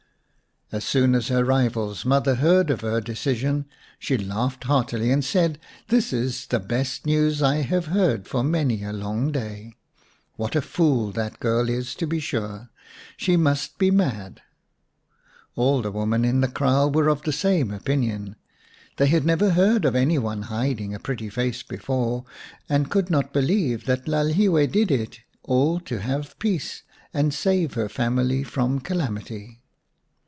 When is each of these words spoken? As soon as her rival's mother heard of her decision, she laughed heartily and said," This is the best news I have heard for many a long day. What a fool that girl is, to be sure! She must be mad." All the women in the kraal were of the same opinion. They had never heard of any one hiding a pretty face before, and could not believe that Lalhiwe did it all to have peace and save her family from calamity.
As 0.73 0.85
soon 0.85 1.15
as 1.15 1.27
her 1.27 1.43
rival's 1.43 2.05
mother 2.05 2.35
heard 2.35 2.69
of 2.69 2.79
her 2.79 3.01
decision, 3.01 3.65
she 3.99 4.17
laughed 4.17 4.63
heartily 4.63 5.11
and 5.11 5.21
said," 5.21 5.59
This 5.89 6.13
is 6.13 6.47
the 6.47 6.61
best 6.61 7.05
news 7.05 7.41
I 7.41 7.57
have 7.57 7.87
heard 7.87 8.25
for 8.25 8.41
many 8.41 8.81
a 8.81 8.93
long 8.93 9.33
day. 9.33 9.73
What 10.37 10.55
a 10.55 10.61
fool 10.61 11.11
that 11.11 11.41
girl 11.41 11.67
is, 11.67 11.93
to 11.95 12.07
be 12.07 12.21
sure! 12.21 12.69
She 13.17 13.35
must 13.35 13.79
be 13.79 13.91
mad." 13.91 14.41
All 15.57 15.81
the 15.81 15.91
women 15.91 16.23
in 16.23 16.39
the 16.39 16.47
kraal 16.47 16.89
were 16.89 17.09
of 17.09 17.23
the 17.23 17.33
same 17.33 17.71
opinion. 17.71 18.37
They 18.95 19.07
had 19.07 19.25
never 19.25 19.49
heard 19.49 19.83
of 19.83 19.93
any 19.93 20.17
one 20.19 20.43
hiding 20.43 20.93
a 20.95 20.99
pretty 20.99 21.27
face 21.29 21.63
before, 21.63 22.23
and 22.69 22.89
could 22.89 23.09
not 23.09 23.33
believe 23.33 23.87
that 23.87 24.05
Lalhiwe 24.07 24.71
did 24.71 24.89
it 24.89 25.19
all 25.43 25.81
to 25.81 25.99
have 25.99 26.39
peace 26.39 26.83
and 27.13 27.33
save 27.33 27.73
her 27.73 27.89
family 27.89 28.41
from 28.45 28.79
calamity. 28.79 29.57